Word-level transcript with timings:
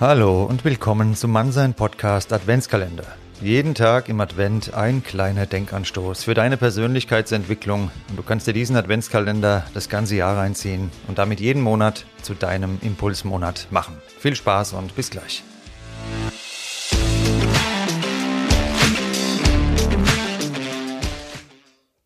Hallo 0.00 0.44
und 0.44 0.64
willkommen 0.64 1.16
zum 1.16 1.32
Mannsein 1.32 1.74
Podcast 1.74 2.32
Adventskalender. 2.32 3.02
Jeden 3.40 3.74
Tag 3.74 4.08
im 4.08 4.20
Advent 4.20 4.72
ein 4.72 5.02
kleiner 5.02 5.44
Denkanstoß 5.44 6.22
für 6.22 6.34
deine 6.34 6.56
Persönlichkeitsentwicklung 6.56 7.90
und 8.08 8.16
du 8.16 8.22
kannst 8.22 8.46
dir 8.46 8.52
diesen 8.52 8.76
Adventskalender 8.76 9.66
das 9.74 9.88
ganze 9.88 10.14
Jahr 10.14 10.36
reinziehen 10.36 10.92
und 11.08 11.18
damit 11.18 11.40
jeden 11.40 11.60
Monat 11.60 12.06
zu 12.22 12.34
deinem 12.34 12.78
Impulsmonat 12.80 13.66
machen. 13.72 13.96
Viel 14.20 14.36
Spaß 14.36 14.74
und 14.74 14.94
bis 14.94 15.10
gleich. 15.10 15.42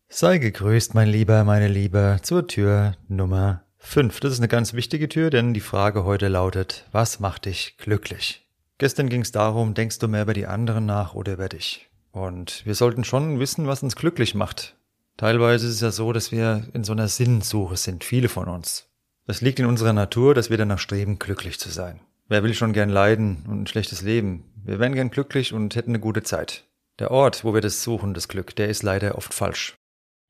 Sei 0.09 0.39
gegrüßt, 0.39 0.95
mein 0.95 1.09
Lieber, 1.09 1.43
meine 1.43 1.67
Liebe, 1.67 2.17
zur 2.23 2.47
Tür 2.47 2.93
Nummer 3.07 3.61
5. 3.83 4.21
Das 4.21 4.33
ist 4.33 4.39
eine 4.39 4.47
ganz 4.47 4.73
wichtige 4.73 5.07
Tür, 5.07 5.29
denn 5.29 5.53
die 5.53 5.59
Frage 5.59 6.03
heute 6.03 6.27
lautet, 6.27 6.85
was 6.91 7.19
macht 7.19 7.45
dich 7.45 7.77
glücklich? 7.77 8.47
Gestern 8.79 9.07
ging 9.07 9.21
es 9.21 9.31
darum, 9.31 9.75
denkst 9.75 9.99
du 9.99 10.07
mehr 10.07 10.23
über 10.23 10.33
die 10.33 10.47
anderen 10.47 10.85
nach 10.85 11.13
oder 11.13 11.33
über 11.33 11.47
dich? 11.47 11.89
Und 12.11 12.65
wir 12.65 12.73
sollten 12.73 13.03
schon 13.03 13.39
wissen, 13.39 13.67
was 13.67 13.83
uns 13.83 13.95
glücklich 13.95 14.33
macht. 14.33 14.75
Teilweise 15.17 15.67
ist 15.67 15.75
es 15.75 15.81
ja 15.81 15.91
so, 15.91 16.11
dass 16.11 16.31
wir 16.31 16.67
in 16.73 16.83
so 16.83 16.93
einer 16.93 17.07
Sinnsuche 17.07 17.77
sind, 17.77 18.03
viele 18.03 18.29
von 18.29 18.47
uns. 18.47 18.89
Es 19.27 19.41
liegt 19.41 19.59
in 19.59 19.67
unserer 19.67 19.93
Natur, 19.93 20.33
dass 20.33 20.49
wir 20.49 20.57
danach 20.57 20.79
streben, 20.79 21.19
glücklich 21.19 21.59
zu 21.59 21.69
sein. 21.69 21.99
Wer 22.27 22.43
will 22.43 22.53
schon 22.55 22.73
gern 22.73 22.89
leiden 22.89 23.45
und 23.47 23.61
ein 23.61 23.67
schlechtes 23.67 24.01
Leben? 24.01 24.45
Wir 24.63 24.79
wären 24.79 24.95
gern 24.95 25.11
glücklich 25.11 25.53
und 25.53 25.75
hätten 25.75 25.91
eine 25.91 25.99
gute 25.99 26.23
Zeit. 26.23 26.63
Der 26.99 27.11
Ort, 27.11 27.43
wo 27.43 27.53
wir 27.53 27.61
das 27.61 27.83
suchen, 27.83 28.13
das 28.13 28.27
Glück, 28.27 28.55
der 28.55 28.69
ist 28.69 28.81
leider 28.81 29.17
oft 29.17 29.33
falsch. 29.33 29.75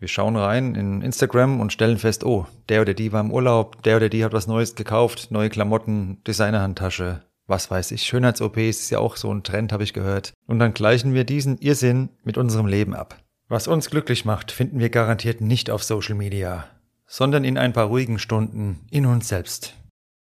Wir 0.04 0.10
schauen 0.10 0.36
rein 0.36 0.76
in 0.76 1.02
Instagram 1.02 1.62
und 1.62 1.72
stellen 1.72 1.98
fest, 1.98 2.26
oh, 2.26 2.46
der 2.68 2.82
oder 2.82 2.94
die 2.94 3.14
war 3.14 3.22
im 3.22 3.32
Urlaub, 3.32 3.84
der 3.84 3.96
oder 3.96 4.10
die 4.10 4.26
hat 4.26 4.34
was 4.34 4.48
Neues 4.48 4.76
gekauft, 4.76 5.32
neue 5.32 5.50
Klamotten, 5.50 6.22
Designerhandtasche, 6.28 7.22
was 7.48 7.72
weiß 7.72 7.92
ich, 7.92 8.04
Schönheits-OPs 8.04 8.82
ist 8.82 8.90
ja 8.90 9.00
auch 9.00 9.16
so 9.16 9.34
ein 9.34 9.44
Trend, 9.44 9.72
habe 9.72 9.86
ich 9.86 9.94
gehört. 9.94 10.34
Und 10.46 10.60
dann 10.60 10.74
gleichen 10.74 11.14
wir 11.14 11.24
diesen 11.24 11.58
Irrsinn 11.58 12.10
mit 12.26 12.38
unserem 12.38 12.66
Leben 12.66 12.94
ab. 12.94 13.16
Was 13.48 13.70
uns 13.70 13.90
glücklich 13.90 14.26
macht, 14.26 14.52
finden 14.52 14.80
wir 14.80 14.90
garantiert 14.90 15.40
nicht 15.40 15.70
auf 15.70 15.86
Social 15.86 16.16
Media, 16.16 16.66
sondern 17.08 17.46
in 17.46 17.58
ein 17.58 17.72
paar 17.72 17.86
ruhigen 17.86 18.20
Stunden 18.20 18.82
in 18.92 19.06
uns 19.06 19.30
selbst. 19.30 19.74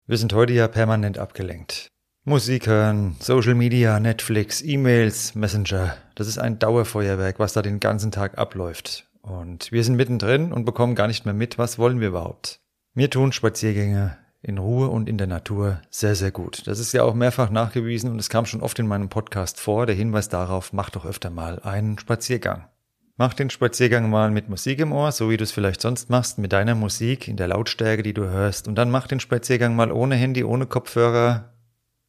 Wir 0.06 0.18
sind 0.18 0.34
heute 0.34 0.52
ja 0.52 0.68
permanent 0.68 1.16
abgelenkt. 1.16 1.88
Musik 2.24 2.66
hören, 2.66 3.16
Social 3.18 3.54
Media, 3.54 3.98
Netflix, 3.98 4.60
E-Mails, 4.60 5.34
Messenger, 5.34 5.96
das 6.16 6.26
ist 6.26 6.36
ein 6.36 6.58
Dauerfeuerwerk, 6.58 7.38
was 7.38 7.54
da 7.54 7.62
den 7.62 7.80
ganzen 7.80 8.10
Tag 8.10 8.36
abläuft. 8.36 9.06
Und 9.22 9.70
wir 9.72 9.84
sind 9.84 9.96
mittendrin 9.96 10.52
und 10.52 10.64
bekommen 10.64 10.94
gar 10.94 11.06
nicht 11.06 11.24
mehr 11.24 11.34
mit, 11.34 11.58
was 11.58 11.78
wollen 11.78 12.00
wir 12.00 12.08
überhaupt. 12.08 12.60
Mir 12.94 13.10
tun 13.10 13.32
Spaziergänge 13.32 14.16
in 14.42 14.58
Ruhe 14.58 14.88
und 14.88 15.08
in 15.08 15.18
der 15.18 15.26
Natur 15.26 15.80
sehr, 15.90 16.14
sehr 16.14 16.30
gut. 16.30 16.66
Das 16.66 16.78
ist 16.78 16.92
ja 16.92 17.02
auch 17.02 17.14
mehrfach 17.14 17.50
nachgewiesen 17.50 18.10
und 18.10 18.18
es 18.18 18.30
kam 18.30 18.46
schon 18.46 18.62
oft 18.62 18.78
in 18.78 18.86
meinem 18.86 19.10
Podcast 19.10 19.60
vor, 19.60 19.86
der 19.86 19.94
Hinweis 19.94 20.28
darauf, 20.28 20.72
mach 20.72 20.90
doch 20.90 21.04
öfter 21.04 21.30
mal 21.30 21.60
einen 21.60 21.98
Spaziergang. 21.98 22.68
Mach 23.16 23.34
den 23.34 23.50
Spaziergang 23.50 24.08
mal 24.08 24.30
mit 24.30 24.48
Musik 24.48 24.78
im 24.78 24.92
Ohr, 24.92 25.12
so 25.12 25.28
wie 25.28 25.36
du 25.36 25.44
es 25.44 25.52
vielleicht 25.52 25.82
sonst 25.82 26.08
machst, 26.08 26.38
mit 26.38 26.54
deiner 26.54 26.74
Musik 26.74 27.28
in 27.28 27.36
der 27.36 27.48
Lautstärke, 27.48 28.02
die 28.02 28.14
du 28.14 28.24
hörst. 28.24 28.66
Und 28.66 28.76
dann 28.76 28.90
mach 28.90 29.06
den 29.06 29.20
Spaziergang 29.20 29.76
mal 29.76 29.92
ohne 29.92 30.14
Handy, 30.14 30.42
ohne 30.42 30.64
Kopfhörer 30.64 31.52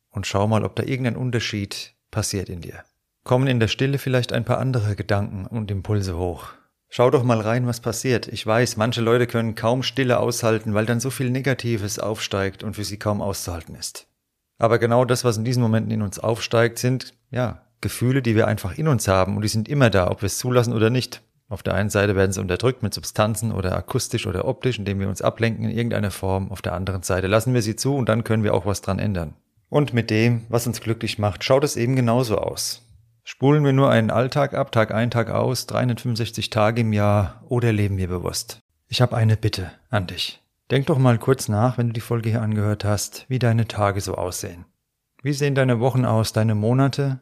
und 0.10 0.26
schau 0.26 0.48
mal, 0.48 0.64
ob 0.64 0.78
da 0.78 0.84
irgendein 0.84 1.18
Unterschied 1.18 1.96
passiert 2.12 2.48
in 2.48 2.62
dir. 2.62 2.86
Kommen 3.26 3.48
in 3.48 3.60
der 3.60 3.68
Stille 3.68 3.98
vielleicht 3.98 4.32
ein 4.32 4.46
paar 4.46 4.60
andere 4.60 4.96
Gedanken 4.96 5.46
und 5.46 5.70
Impulse 5.70 6.18
hoch. 6.18 6.54
Schau 6.94 7.10
doch 7.10 7.24
mal 7.24 7.40
rein, 7.40 7.68
was 7.68 7.80
passiert. 7.80 8.28
Ich 8.28 8.46
weiß, 8.46 8.76
manche 8.76 9.00
Leute 9.00 9.26
können 9.26 9.56
kaum 9.56 9.82
Stille 9.82 10.20
aushalten, 10.20 10.74
weil 10.74 10.86
dann 10.86 11.00
so 11.00 11.10
viel 11.10 11.30
Negatives 11.30 12.00
aufsteigt 12.00 12.66
und 12.66 12.74
für 12.74 12.84
sie 12.84 13.00
kaum 13.00 13.22
auszuhalten 13.22 13.76
ist. 13.76 14.08
Aber 14.58 14.78
genau 14.78 15.06
das, 15.06 15.24
was 15.24 15.38
in 15.38 15.46
diesen 15.46 15.64
Momenten 15.64 15.94
in 15.94 16.02
uns 16.02 16.20
aufsteigt, 16.20 16.80
sind, 16.80 17.14
ja, 17.30 17.62
Gefühle, 17.80 18.22
die 18.22 18.36
wir 18.36 18.50
einfach 18.50 18.78
in 18.78 18.90
uns 18.90 19.08
haben 19.08 19.38
und 19.38 19.42
die 19.42 19.48
sind 19.48 19.70
immer 19.70 19.90
da, 19.90 20.12
ob 20.12 20.22
wir 20.22 20.28
es 20.28 20.38
zulassen 20.38 20.74
oder 20.74 20.90
nicht. 20.90 21.22
Auf 21.48 21.64
der 21.64 21.76
einen 21.76 21.90
Seite 21.90 22.18
werden 22.18 22.34
sie 22.34 22.42
unterdrückt 22.42 22.84
mit 22.84 22.94
Substanzen 22.94 23.54
oder 23.54 23.74
akustisch 23.74 24.28
oder 24.28 24.44
optisch, 24.44 24.78
indem 24.78 25.00
wir 25.00 25.08
uns 25.08 25.22
ablenken 25.22 25.64
in 25.64 25.72
irgendeiner 25.72 26.12
Form. 26.12 26.52
Auf 26.52 26.62
der 26.62 26.74
anderen 26.74 27.04
Seite 27.04 27.28
lassen 27.28 27.54
wir 27.54 27.62
sie 27.62 27.78
zu 27.78 27.96
und 27.96 28.10
dann 28.10 28.26
können 28.26 28.44
wir 28.44 28.54
auch 28.54 28.66
was 28.66 28.82
dran 28.82 29.00
ändern. 29.00 29.36
Und 29.70 29.94
mit 29.94 30.10
dem, 30.10 30.42
was 30.50 30.68
uns 30.68 30.82
glücklich 30.82 31.20
macht, 31.20 31.46
schaut 31.46 31.64
es 31.64 31.78
eben 31.78 31.96
genauso 31.96 32.38
aus. 32.38 32.82
Spulen 33.24 33.64
wir 33.64 33.74
nur 33.74 33.90
einen 33.90 34.10
Alltag 34.10 34.54
ab, 34.54 34.72
Tag 34.72 34.94
ein, 34.94 35.12
Tag 35.12 35.30
aus, 35.30 35.68
365 35.68 36.50
Tage 36.50 36.82
im 36.82 36.92
Jahr 36.92 37.44
oder 37.48 37.72
leben 37.72 37.98
wir 37.98 38.08
bewusst? 38.08 38.62
Ich 38.88 39.02
habe 39.02 39.16
eine 39.16 39.38
Bitte 39.38 39.72
an 39.90 40.08
dich. 40.08 40.42
Denk 40.72 40.88
doch 40.88 40.98
mal 40.98 41.18
kurz 41.18 41.48
nach, 41.48 41.78
wenn 41.78 41.88
du 41.88 41.94
die 41.94 42.02
Folge 42.02 42.30
hier 42.30 42.42
angehört 42.42 42.84
hast, 42.84 43.26
wie 43.28 43.40
deine 43.40 43.68
Tage 43.68 44.02
so 44.02 44.16
aussehen. 44.16 44.66
Wie 45.22 45.34
sehen 45.34 45.54
deine 45.54 45.80
Wochen 45.80 46.06
aus, 46.06 46.34
deine 46.34 46.56
Monate? 46.56 47.20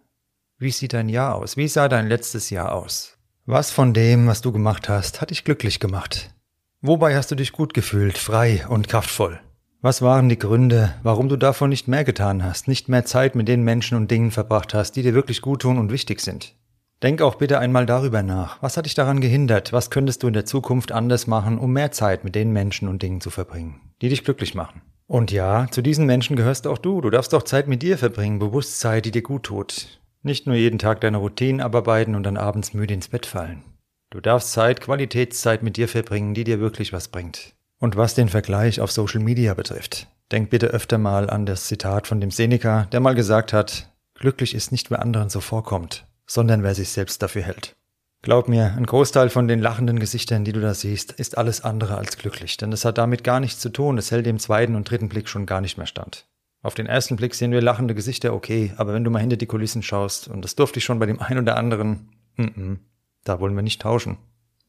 Wie 0.57 0.71
sieht 0.71 0.93
dein 0.93 1.09
Jahr 1.09 1.35
aus? 1.35 1.57
Wie 1.57 1.67
sah 1.67 1.89
dein 1.89 2.07
letztes 2.07 2.49
Jahr 2.49 2.71
aus? 2.73 3.17
Was 3.45 3.71
von 3.71 3.93
dem, 3.93 4.27
was 4.27 4.41
du 4.41 4.51
gemacht 4.51 4.87
hast, 4.87 5.19
hat 5.19 5.31
dich 5.31 5.43
glücklich 5.43 5.79
gemacht? 5.79 6.33
Wobei 6.81 7.15
hast 7.15 7.31
du 7.31 7.35
dich 7.35 7.51
gut 7.51 7.73
gefühlt, 7.73 8.17
frei 8.17 8.65
und 8.67 8.87
kraftvoll? 8.87 9.39
Was 9.81 10.01
waren 10.01 10.27
die 10.27 10.37
Gründe, 10.37 10.93
warum 11.03 11.29
du 11.29 11.37
davon 11.37 11.69
nicht 11.69 11.87
mehr 11.87 12.03
getan 12.03 12.43
hast, 12.43 12.67
nicht 12.67 12.89
mehr 12.89 13.05
Zeit 13.05 13.33
mit 13.35 13.47
den 13.47 13.63
Menschen 13.63 13.95
und 13.95 14.11
Dingen 14.11 14.29
verbracht 14.29 14.73
hast, 14.73 14.97
die 14.97 15.03
dir 15.03 15.13
wirklich 15.13 15.41
gut 15.41 15.61
tun 15.61 15.77
und 15.77 15.89
wichtig 15.89 16.19
sind? 16.19 16.53
Denk 17.01 17.21
auch 17.21 17.35
bitte 17.35 17.59
einmal 17.59 17.85
darüber 17.85 18.21
nach. 18.21 18.61
Was 18.61 18.75
hat 18.75 18.85
dich 18.85 18.93
daran 18.93 19.21
gehindert? 19.21 19.71
Was 19.71 19.89
könntest 19.89 20.21
du 20.21 20.27
in 20.27 20.33
der 20.33 20.43
Zukunft 20.43 20.91
anders 20.91 21.27
machen, 21.27 21.57
um 21.57 21.71
mehr 21.71 21.93
Zeit 21.93 22.25
mit 22.25 22.35
den 22.35 22.51
Menschen 22.51 22.89
und 22.89 23.01
Dingen 23.01 23.21
zu 23.21 23.29
verbringen, 23.29 23.79
die 24.01 24.09
dich 24.09 24.25
glücklich 24.25 24.53
machen? 24.53 24.81
Und 25.07 25.31
ja, 25.31 25.67
zu 25.71 25.81
diesen 25.81 26.05
Menschen 26.05 26.35
gehörst 26.35 26.67
auch 26.67 26.77
du. 26.77 26.99
Du 26.99 27.09
darfst 27.09 27.33
auch 27.33 27.43
Zeit 27.43 27.69
mit 27.69 27.81
dir 27.81 27.97
verbringen, 27.97 28.37
Bewusstsein, 28.37 29.01
die 29.01 29.11
dir 29.11 29.21
gut 29.21 29.43
tut. 29.43 30.01
Nicht 30.23 30.45
nur 30.45 30.57
jeden 30.57 30.77
Tag 30.77 30.99
deine 30.99 31.19
Routinen 31.19 31.61
abarbeiten 31.61 32.15
und 32.15 32.23
dann 32.23 32.35
abends 32.35 32.73
müde 32.73 32.95
ins 32.95 33.07
Bett 33.07 33.25
fallen. 33.25 33.63
Du 34.09 34.19
darfst 34.19 34.51
Zeit, 34.51 34.81
Qualitätszeit 34.81 35.63
mit 35.63 35.77
dir 35.77 35.87
verbringen, 35.87 36.33
die 36.33 36.43
dir 36.43 36.59
wirklich 36.59 36.91
was 36.91 37.07
bringt. 37.07 37.55
Und 37.79 37.95
was 37.95 38.13
den 38.13 38.27
Vergleich 38.27 38.81
auf 38.81 38.91
Social 38.91 39.21
Media 39.21 39.53
betrifft, 39.53 40.07
denk 40.31 40.49
bitte 40.49 40.67
öfter 40.67 40.97
mal 40.97 41.29
an 41.29 41.45
das 41.45 41.65
Zitat 41.65 42.07
von 42.07 42.19
dem 42.19 42.29
Seneca, 42.29 42.87
der 42.91 42.99
mal 42.99 43.15
gesagt 43.15 43.53
hat, 43.53 43.89
glücklich 44.15 44.53
ist 44.53 44.71
nicht, 44.71 44.91
wer 44.91 45.01
anderen 45.01 45.29
so 45.29 45.39
vorkommt, 45.39 46.05
sondern 46.27 46.61
wer 46.61 46.75
sich 46.75 46.89
selbst 46.89 47.21
dafür 47.23 47.43
hält. 47.43 47.75
Glaub 48.21 48.49
mir, 48.49 48.73
ein 48.75 48.85
Großteil 48.85 49.29
von 49.29 49.47
den 49.47 49.61
lachenden 49.61 49.97
Gesichtern, 49.97 50.43
die 50.43 50.51
du 50.51 50.59
da 50.59 50.73
siehst, 50.73 51.13
ist 51.13 51.37
alles 51.37 51.63
andere 51.63 51.97
als 51.97 52.17
glücklich, 52.17 52.57
denn 52.57 52.73
es 52.73 52.83
hat 52.83 52.97
damit 52.97 53.23
gar 53.23 53.39
nichts 53.39 53.61
zu 53.61 53.69
tun, 53.69 53.97
es 53.97 54.11
hält 54.11 54.25
dem 54.25 54.39
zweiten 54.39 54.75
und 54.75 54.89
dritten 54.89 55.07
Blick 55.07 55.29
schon 55.29 55.45
gar 55.45 55.61
nicht 55.61 55.77
mehr 55.77 55.87
stand. 55.87 56.27
Auf 56.61 56.73
den 56.73 56.85
ersten 56.85 57.15
Blick 57.15 57.33
sehen 57.33 57.53
wir 57.53 57.61
lachende 57.61 57.95
Gesichter, 57.95 58.33
okay, 58.33 58.73
aber 58.75 58.93
wenn 58.93 59.05
du 59.05 59.09
mal 59.09 59.19
hinter 59.19 59.37
die 59.37 59.45
Kulissen 59.45 59.81
schaust, 59.81 60.27
und 60.27 60.43
das 60.43 60.55
durfte 60.55 60.79
ich 60.79 60.83
schon 60.83 60.99
bei 60.99 61.05
dem 61.05 61.21
einen 61.21 61.39
oder 61.39 61.55
anderen, 61.55 62.09
mm 62.35 62.43
-mm, 62.43 62.77
da 63.23 63.39
wollen 63.39 63.55
wir 63.55 63.61
nicht 63.61 63.81
tauschen. 63.81 64.17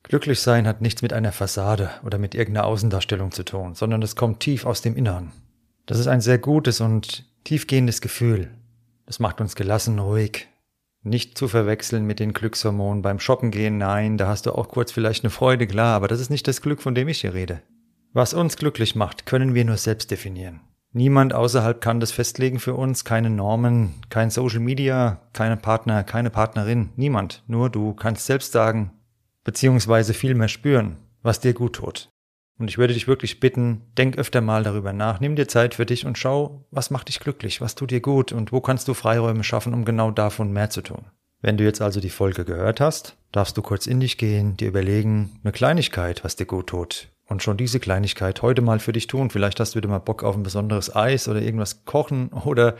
Glücklich 0.02 0.40
sein 0.40 0.66
hat 0.66 0.80
nichts 0.80 1.02
mit 1.02 1.12
einer 1.12 1.32
Fassade 1.32 1.90
oder 2.04 2.18
mit 2.18 2.34
irgendeiner 2.34 2.66
Außendarstellung 2.66 3.32
zu 3.32 3.44
tun, 3.44 3.74
sondern 3.74 4.02
es 4.02 4.16
kommt 4.16 4.40
tief 4.40 4.66
aus 4.66 4.82
dem 4.82 4.96
Inneren. 4.96 5.32
Das 5.86 5.98
ist 5.98 6.06
ein 6.06 6.20
sehr 6.20 6.38
gutes 6.38 6.80
und 6.80 7.26
tiefgehendes 7.44 8.00
Gefühl. 8.00 8.50
Das 9.06 9.18
macht 9.18 9.40
uns 9.40 9.54
gelassen, 9.56 9.98
ruhig. 9.98 10.48
Nicht 11.02 11.38
zu 11.38 11.48
verwechseln 11.48 12.04
mit 12.04 12.20
den 12.20 12.32
Glückshormonen 12.32 13.02
beim 13.02 13.20
Shoppen 13.20 13.50
gehen, 13.50 13.78
nein, 13.78 14.18
da 14.18 14.28
hast 14.28 14.46
du 14.46 14.52
auch 14.52 14.68
kurz 14.68 14.92
vielleicht 14.92 15.24
eine 15.24 15.30
Freude, 15.30 15.66
klar, 15.66 15.96
aber 15.96 16.08
das 16.08 16.20
ist 16.20 16.30
nicht 16.30 16.46
das 16.46 16.60
Glück, 16.60 16.82
von 16.82 16.94
dem 16.94 17.08
ich 17.08 17.22
hier 17.22 17.32
rede. 17.32 17.62
Was 18.12 18.34
uns 18.34 18.56
glücklich 18.56 18.96
macht, 18.96 19.24
können 19.24 19.54
wir 19.54 19.64
nur 19.64 19.78
selbst 19.78 20.10
definieren. 20.10 20.60
Niemand 20.92 21.32
außerhalb 21.32 21.80
kann 21.80 22.00
das 22.00 22.10
festlegen 22.10 22.58
für 22.58 22.74
uns, 22.74 23.04
keine 23.04 23.30
Normen, 23.30 23.94
kein 24.10 24.30
Social 24.30 24.60
Media, 24.60 25.20
keine 25.32 25.56
Partner, 25.56 26.02
keine 26.02 26.30
Partnerin, 26.30 26.90
niemand. 26.96 27.44
Nur 27.46 27.70
du 27.70 27.94
kannst 27.94 28.26
selbst 28.26 28.52
sagen, 28.52 28.90
beziehungsweise 29.44 30.14
viel 30.14 30.34
mehr 30.34 30.48
spüren, 30.48 30.96
was 31.22 31.40
dir 31.40 31.54
gut 31.54 31.76
tut. 31.76 32.10
Und 32.58 32.68
ich 32.68 32.76
würde 32.76 32.92
dich 32.92 33.08
wirklich 33.08 33.40
bitten, 33.40 33.82
denk 33.96 34.18
öfter 34.18 34.42
mal 34.42 34.62
darüber 34.62 34.92
nach, 34.92 35.18
nimm 35.18 35.34
dir 35.34 35.48
Zeit 35.48 35.74
für 35.74 35.86
dich 35.86 36.04
und 36.04 36.18
schau, 36.18 36.66
was 36.70 36.90
macht 36.90 37.08
dich 37.08 37.18
glücklich, 37.18 37.62
was 37.62 37.74
tut 37.74 37.90
dir 37.90 38.00
gut 38.00 38.32
und 38.32 38.52
wo 38.52 38.60
kannst 38.60 38.86
du 38.86 38.92
Freiräume 38.92 39.44
schaffen, 39.44 39.72
um 39.72 39.86
genau 39.86 40.10
davon 40.10 40.52
mehr 40.52 40.68
zu 40.68 40.82
tun. 40.82 41.06
Wenn 41.40 41.56
du 41.56 41.64
jetzt 41.64 41.80
also 41.80 42.00
die 42.00 42.10
Folge 42.10 42.44
gehört 42.44 42.80
hast, 42.80 43.16
darfst 43.32 43.56
du 43.56 43.62
kurz 43.62 43.86
in 43.86 44.00
dich 44.00 44.18
gehen, 44.18 44.58
dir 44.58 44.68
überlegen, 44.68 45.40
eine 45.42 45.52
Kleinigkeit, 45.52 46.22
was 46.22 46.36
dir 46.36 46.44
gut 46.44 46.66
tut. 46.66 47.08
Und 47.26 47.42
schon 47.42 47.56
diese 47.56 47.80
Kleinigkeit 47.80 48.42
heute 48.42 48.60
mal 48.60 48.78
für 48.78 48.92
dich 48.92 49.06
tun. 49.06 49.30
Vielleicht 49.30 49.60
hast 49.60 49.74
du 49.74 49.78
wieder 49.78 49.88
mal 49.88 50.00
Bock 50.00 50.22
auf 50.22 50.36
ein 50.36 50.42
besonderes 50.42 50.94
Eis 50.94 51.28
oder 51.28 51.40
irgendwas 51.40 51.84
kochen 51.84 52.28
oder 52.28 52.76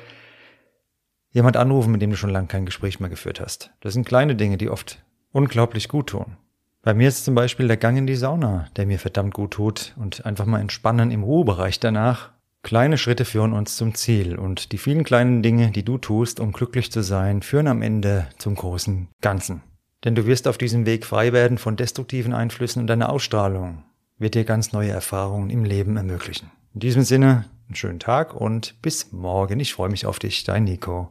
jemand 1.30 1.56
anrufen, 1.56 1.92
mit 1.92 2.02
dem 2.02 2.10
du 2.10 2.16
schon 2.16 2.30
lange 2.30 2.48
kein 2.48 2.66
Gespräch 2.66 3.00
mehr 3.00 3.08
geführt 3.08 3.40
hast. 3.40 3.70
Das 3.80 3.94
sind 3.94 4.06
kleine 4.06 4.36
Dinge, 4.36 4.58
die 4.58 4.68
oft 4.68 5.02
unglaublich 5.32 5.88
gut 5.88 6.08
tun. 6.08 6.36
Bei 6.82 6.94
mir 6.94 7.08
ist 7.08 7.26
zum 7.26 7.34
Beispiel 7.34 7.68
der 7.68 7.76
Gang 7.76 7.98
in 7.98 8.06
die 8.06 8.16
Sauna, 8.16 8.66
der 8.76 8.86
mir 8.86 8.98
verdammt 8.98 9.34
gut 9.34 9.50
tut 9.50 9.94
und 9.98 10.24
einfach 10.24 10.46
mal 10.46 10.60
entspannen 10.60 11.10
im 11.10 11.22
Ruhebereich 11.22 11.78
danach. 11.78 12.30
Kleine 12.62 12.96
Schritte 12.96 13.26
führen 13.26 13.52
uns 13.52 13.76
zum 13.76 13.94
Ziel 13.94 14.38
und 14.38 14.72
die 14.72 14.78
vielen 14.78 15.04
kleinen 15.04 15.42
Dinge, 15.42 15.72
die 15.72 15.84
du 15.84 15.98
tust, 15.98 16.40
um 16.40 16.52
glücklich 16.52 16.90
zu 16.90 17.02
sein, 17.02 17.42
führen 17.42 17.68
am 17.68 17.82
Ende 17.82 18.28
zum 18.38 18.54
großen 18.54 19.08
Ganzen. 19.20 19.62
Denn 20.04 20.14
du 20.14 20.24
wirst 20.24 20.48
auf 20.48 20.56
diesem 20.56 20.86
Weg 20.86 21.04
frei 21.04 21.34
werden 21.34 21.58
von 21.58 21.76
destruktiven 21.76 22.32
Einflüssen 22.32 22.80
und 22.80 22.86
deine 22.86 23.10
Ausstrahlung 23.10 23.84
wird 24.18 24.34
dir 24.34 24.44
ganz 24.44 24.72
neue 24.72 24.90
Erfahrungen 24.90 25.50
im 25.50 25.64
Leben 25.64 25.98
ermöglichen. 25.98 26.50
In 26.72 26.80
diesem 26.80 27.02
Sinne, 27.02 27.44
einen 27.68 27.76
schönen 27.76 28.00
Tag 28.00 28.34
und 28.34 28.80
bis 28.80 29.12
morgen. 29.12 29.60
Ich 29.60 29.74
freue 29.74 29.90
mich 29.90 30.06
auf 30.06 30.18
dich, 30.18 30.44
dein 30.44 30.64
Nico. 30.64 31.10